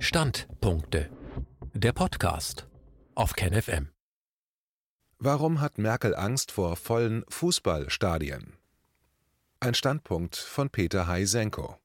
[0.00, 1.10] Standpunkte.
[1.74, 2.68] Der Podcast
[3.16, 3.88] auf KenFM.
[5.18, 8.56] Warum hat Merkel Angst vor vollen Fußballstadien?
[9.58, 11.78] Ein Standpunkt von Peter Heisenko.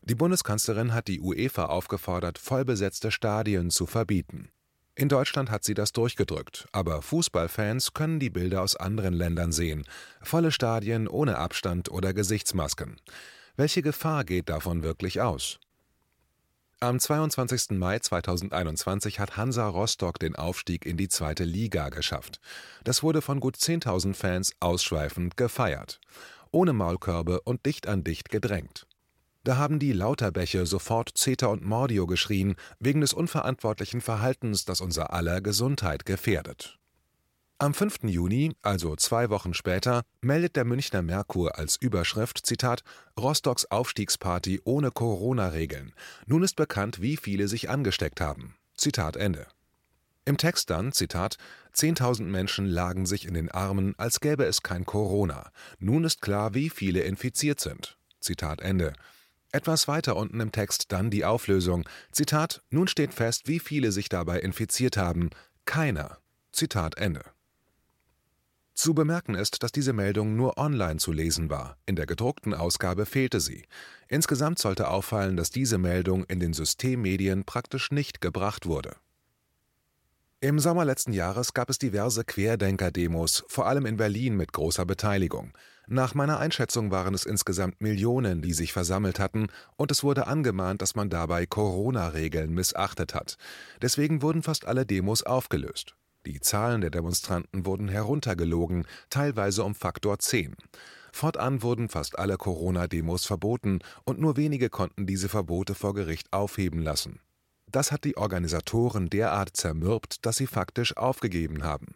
[0.00, 4.48] Die Bundeskanzlerin hat die UEFA aufgefordert, vollbesetzte Stadien zu verbieten.
[4.94, 9.86] In Deutschland hat sie das durchgedrückt, aber Fußballfans können die Bilder aus anderen Ländern sehen.
[10.22, 12.98] Volle Stadien ohne Abstand oder Gesichtsmasken.
[13.56, 15.60] Welche Gefahr geht davon wirklich aus?
[16.82, 17.72] Am 22.
[17.78, 22.40] Mai 2021 hat Hansa Rostock den Aufstieg in die zweite Liga geschafft.
[22.84, 26.00] Das wurde von gut 10.000 Fans ausschweifend gefeiert.
[26.52, 28.86] Ohne Maulkörbe und dicht an dicht gedrängt.
[29.44, 35.12] Da haben die Lauterbäche sofort Zeta und Mordio geschrien, wegen des unverantwortlichen Verhaltens, das unser
[35.12, 36.79] aller Gesundheit gefährdet.
[37.62, 38.04] Am 5.
[38.04, 42.82] Juni, also zwei Wochen später, meldet der Münchner Merkur als Überschrift, Zitat,
[43.18, 45.92] Rostocks Aufstiegsparty ohne Corona-Regeln.
[46.24, 48.54] Nun ist bekannt, wie viele sich angesteckt haben.
[48.74, 49.46] Zitat Ende.
[50.24, 51.36] Im Text dann, Zitat,
[51.74, 55.50] 10.000 Menschen lagen sich in den Armen, als gäbe es kein Corona.
[55.78, 57.98] Nun ist klar, wie viele infiziert sind.
[58.20, 58.94] Zitat Ende.
[59.52, 61.86] Etwas weiter unten im Text dann die Auflösung.
[62.10, 65.28] Zitat: Nun steht fest, wie viele sich dabei infiziert haben.
[65.66, 66.16] Keiner.
[66.52, 67.22] Zitat Ende.
[68.80, 71.76] Zu bemerken ist, dass diese Meldung nur online zu lesen war.
[71.84, 73.66] In der gedruckten Ausgabe fehlte sie.
[74.08, 78.96] Insgesamt sollte auffallen, dass diese Meldung in den Systemmedien praktisch nicht gebracht wurde.
[80.40, 85.52] Im Sommer letzten Jahres gab es diverse Querdenker-Demos, vor allem in Berlin mit großer Beteiligung.
[85.86, 90.80] Nach meiner Einschätzung waren es insgesamt Millionen, die sich versammelt hatten, und es wurde angemahnt,
[90.80, 93.36] dass man dabei Corona-Regeln missachtet hat.
[93.82, 95.96] Deswegen wurden fast alle Demos aufgelöst.
[96.26, 100.54] Die Zahlen der Demonstranten wurden heruntergelogen, teilweise um Faktor 10.
[101.12, 106.82] Fortan wurden fast alle Corona-Demos verboten und nur wenige konnten diese Verbote vor Gericht aufheben
[106.82, 107.20] lassen.
[107.66, 111.94] Das hat die Organisatoren derart zermürbt, dass sie faktisch aufgegeben haben.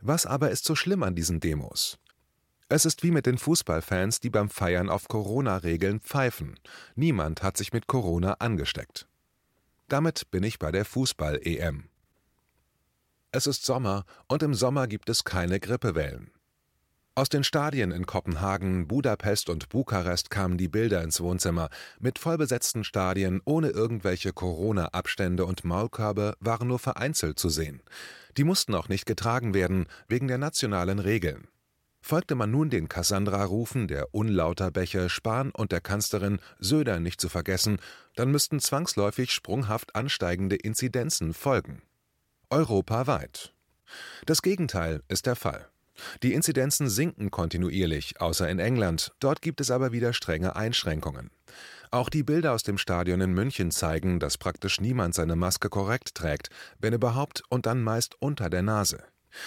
[0.00, 1.98] Was aber ist so schlimm an diesen Demos?
[2.68, 6.58] Es ist wie mit den Fußballfans, die beim Feiern auf Corona-Regeln pfeifen.
[6.96, 9.06] Niemand hat sich mit Corona angesteckt.
[9.88, 11.91] Damit bin ich bei der Fußball-EM.
[13.34, 16.30] Es ist Sommer und im Sommer gibt es keine Grippewellen.
[17.14, 21.70] Aus den Stadien in Kopenhagen, Budapest und Bukarest kamen die Bilder ins Wohnzimmer.
[21.98, 27.82] Mit vollbesetzten Stadien ohne irgendwelche Corona-Abstände und Maulkörbe waren nur vereinzelt zu sehen.
[28.36, 31.48] Die mussten auch nicht getragen werden, wegen der nationalen Regeln.
[32.02, 37.78] Folgte man nun den Cassandra-Rufen der Unlauterbäche, Spahn und der Kanzlerin, Söder nicht zu vergessen,
[38.14, 41.80] dann müssten zwangsläufig sprunghaft ansteigende Inzidenzen folgen.
[42.52, 43.54] Europaweit.
[44.26, 45.70] Das Gegenteil ist der Fall.
[46.22, 51.30] Die Inzidenzen sinken kontinuierlich, außer in England, dort gibt es aber wieder strenge Einschränkungen.
[51.90, 56.14] Auch die Bilder aus dem Stadion in München zeigen, dass praktisch niemand seine Maske korrekt
[56.14, 59.02] trägt, wenn überhaupt und dann meist unter der Nase.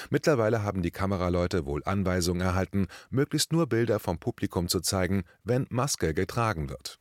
[0.10, 5.68] Mittlerweile haben die Kameraleute wohl Anweisungen erhalten, möglichst nur Bilder vom Publikum zu zeigen, wenn
[5.70, 7.00] Maske getragen wird.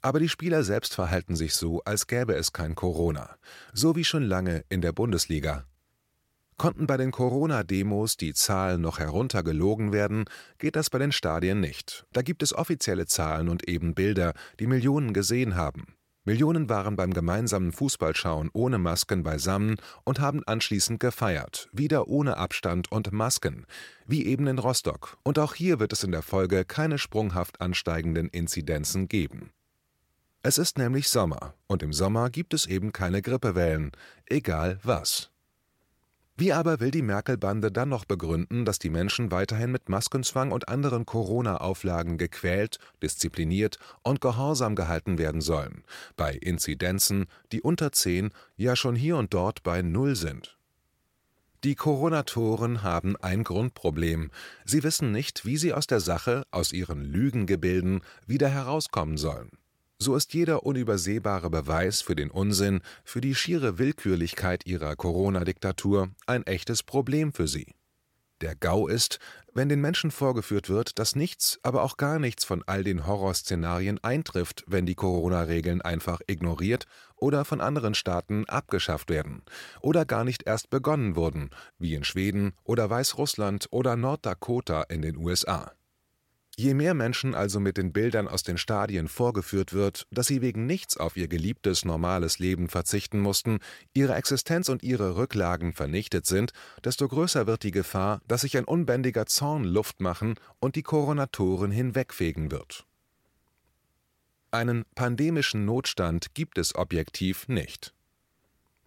[0.00, 3.36] Aber die Spieler selbst verhalten sich so, als gäbe es kein Corona,
[3.72, 5.64] so wie schon lange in der Bundesliga
[6.58, 10.24] Konnten bei den Corona-Demos die Zahlen noch heruntergelogen werden,
[10.58, 12.04] geht das bei den Stadien nicht.
[12.12, 15.94] Da gibt es offizielle Zahlen und eben Bilder, die Millionen gesehen haben.
[16.24, 22.90] Millionen waren beim gemeinsamen Fußballschauen ohne Masken beisammen und haben anschließend gefeiert, wieder ohne Abstand
[22.90, 23.64] und Masken,
[24.04, 25.16] wie eben in Rostock.
[25.22, 29.52] Und auch hier wird es in der Folge keine sprunghaft ansteigenden Inzidenzen geben.
[30.42, 33.90] Es ist nämlich Sommer, und im Sommer gibt es eben keine Grippewellen,
[34.26, 35.30] egal was.
[36.36, 40.68] Wie aber will die Merkel-Bande dann noch begründen, dass die Menschen weiterhin mit Maskenzwang und
[40.68, 45.82] anderen Corona-Auflagen gequält, diszipliniert und gehorsam gehalten werden sollen,
[46.16, 50.56] bei Inzidenzen, die unter 10, ja schon hier und dort bei Null sind?
[51.64, 54.30] Die Coronatoren haben ein Grundproblem.
[54.64, 59.57] Sie wissen nicht, wie sie aus der Sache, aus ihren Lügengebilden, wieder herauskommen sollen
[59.98, 66.46] so ist jeder unübersehbare Beweis für den Unsinn, für die schiere Willkürlichkeit ihrer Corona-Diktatur ein
[66.46, 67.74] echtes Problem für sie.
[68.40, 69.18] Der GAU ist,
[69.52, 73.98] wenn den Menschen vorgeführt wird, dass nichts, aber auch gar nichts von all den Horrorszenarien
[74.04, 76.86] eintrifft, wenn die Corona-Regeln einfach ignoriert
[77.16, 79.42] oder von anderen Staaten abgeschafft werden
[79.80, 85.16] oder gar nicht erst begonnen wurden, wie in Schweden oder Weißrussland oder Norddakota in den
[85.16, 85.72] USA.
[86.60, 90.66] Je mehr Menschen also mit den Bildern aus den Stadien vorgeführt wird, dass sie wegen
[90.66, 93.60] nichts auf ihr geliebtes normales Leben verzichten mussten,
[93.94, 96.50] ihre Existenz und ihre Rücklagen vernichtet sind,
[96.82, 101.70] desto größer wird die Gefahr, dass sich ein unbändiger Zorn Luft machen und die Koronatoren
[101.70, 102.86] hinwegfegen wird.
[104.50, 107.94] Einen pandemischen Notstand gibt es objektiv nicht.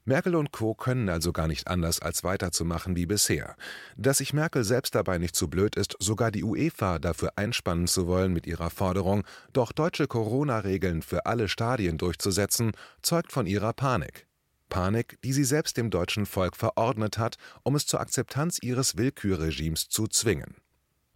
[0.03, 0.73] Merkel und Co.
[0.73, 3.55] können also gar nicht anders, als weiterzumachen wie bisher.
[3.97, 8.07] Dass sich Merkel selbst dabei nicht zu blöd ist, sogar die UEFA dafür einspannen zu
[8.07, 12.71] wollen mit ihrer Forderung, doch deutsche Corona-Regeln für alle Stadien durchzusetzen,
[13.01, 14.27] zeugt von ihrer Panik.
[14.69, 19.89] Panik, die sie selbst dem deutschen Volk verordnet hat, um es zur Akzeptanz ihres Willkürregimes
[19.89, 20.55] zu zwingen.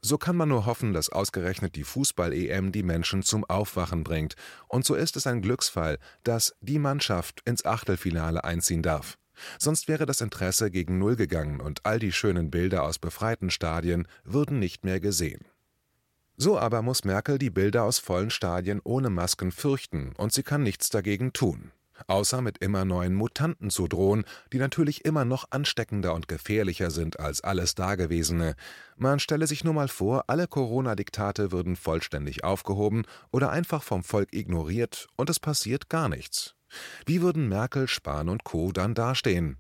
[0.07, 4.35] So kann man nur hoffen, dass ausgerechnet die Fußball-EM die Menschen zum Aufwachen bringt.
[4.67, 9.17] Und so ist es ein Glücksfall, dass die Mannschaft ins Achtelfinale einziehen darf.
[9.57, 14.07] Sonst wäre das Interesse gegen Null gegangen und all die schönen Bilder aus befreiten Stadien
[14.23, 15.43] würden nicht mehr gesehen.
[16.37, 20.61] So aber muss Merkel die Bilder aus vollen Stadien ohne Masken fürchten und sie kann
[20.61, 21.71] nichts dagegen tun
[22.07, 27.19] außer mit immer neuen Mutanten zu drohen, die natürlich immer noch ansteckender und gefährlicher sind
[27.19, 28.55] als alles Dagewesene.
[28.97, 34.33] Man stelle sich nur mal vor, alle Corona-Diktate würden vollständig aufgehoben oder einfach vom Volk
[34.33, 36.55] ignoriert und es passiert gar nichts.
[37.05, 38.71] Wie würden Merkel, Spahn und Co.
[38.71, 39.57] dann dastehen?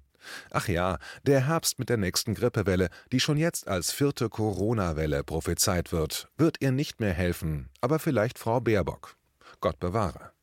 [0.51, 5.91] Ach ja, der Herbst mit der nächsten Grippewelle, die schon jetzt als vierte Corona-Welle prophezeit
[5.91, 9.15] wird, wird ihr nicht mehr helfen, aber vielleicht Frau Baerbock.
[9.61, 10.34] Gott bewahre.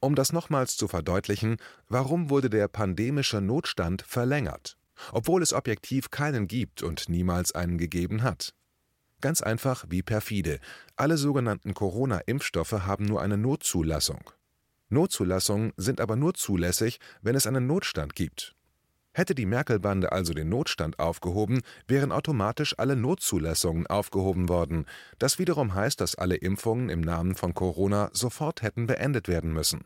[0.00, 1.58] Um das nochmals zu verdeutlichen,
[1.88, 4.78] warum wurde der pandemische Notstand verlängert,
[5.12, 8.54] obwohl es objektiv keinen gibt und niemals einen gegeben hat?
[9.20, 10.58] Ganz einfach wie perfide.
[10.96, 14.30] Alle sogenannten Corona-Impfstoffe haben nur eine Notzulassung.
[14.88, 18.56] Notzulassungen sind aber nur zulässig, wenn es einen Notstand gibt.
[19.12, 24.86] Hätte die Merkel-Bande also den Notstand aufgehoben, wären automatisch alle Notzulassungen aufgehoben worden.
[25.18, 29.82] Das wiederum heißt, dass alle Impfungen im Namen von Corona sofort hätten beendet werden müssen.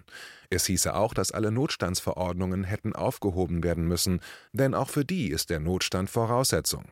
[0.50, 4.20] Es hieße auch, dass alle Notstandsverordnungen hätten aufgehoben werden müssen,
[4.52, 6.84] denn auch für die ist der Notstand Voraussetzung.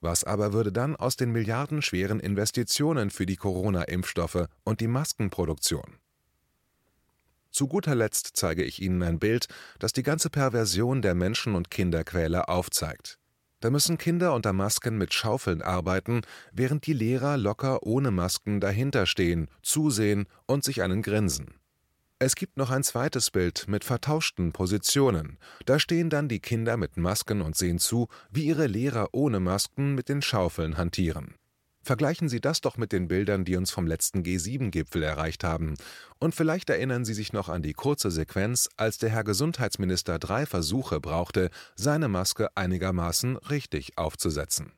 [0.00, 5.98] Was aber würde dann aus den milliardenschweren Investitionen für die Corona-Impfstoffe und die Maskenproduktion?
[7.58, 9.48] Zu guter Letzt zeige ich Ihnen ein Bild,
[9.80, 13.18] das die ganze Perversion der Menschen- und Kinderquäler aufzeigt.
[13.58, 16.20] Da müssen Kinder unter Masken mit Schaufeln arbeiten,
[16.52, 21.56] während die Lehrer locker ohne Masken dahinterstehen, zusehen und sich einen grinsen.
[22.20, 25.36] Es gibt noch ein zweites Bild mit vertauschten Positionen.
[25.66, 29.96] Da stehen dann die Kinder mit Masken und sehen zu, wie ihre Lehrer ohne Masken
[29.96, 31.34] mit den Schaufeln hantieren.
[31.82, 35.74] Vergleichen Sie das doch mit den Bildern, die uns vom letzten G7-Gipfel erreicht haben.
[36.18, 40.46] Und vielleicht erinnern Sie sich noch an die kurze Sequenz, als der Herr Gesundheitsminister drei
[40.46, 44.77] Versuche brauchte, seine Maske einigermaßen richtig aufzusetzen.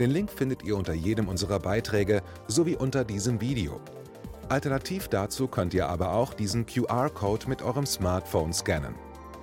[0.00, 3.78] Den Link findet ihr unter jedem unserer Beiträge sowie unter diesem Video.
[4.48, 8.94] Alternativ dazu könnt ihr aber auch diesen QR-Code mit eurem Smartphone scannen.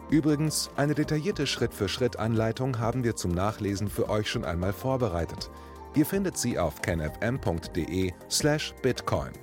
[0.10, 5.52] Übrigens, eine detaillierte Schritt-für-Schritt-Anleitung haben wir zum Nachlesen für euch schon einmal vorbereitet.
[5.94, 9.34] Ihr findet sie auf canfm.de/bitcoin.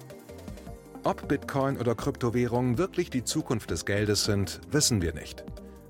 [1.04, 5.44] Ob Bitcoin oder Kryptowährungen wirklich die Zukunft des Geldes sind, wissen wir nicht.